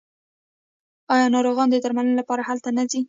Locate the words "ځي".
2.91-2.99